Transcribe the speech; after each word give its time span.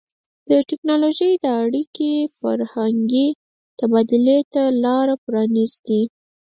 د 0.49 0.51
ټیکنالوژۍ 0.69 1.33
دا 1.43 1.51
اړیکې 1.65 2.11
فرهنګي 2.39 3.27
تبادلې 3.79 4.39
ته 4.53 4.63
لار 4.83 5.07
پرانیزي. 5.25 6.01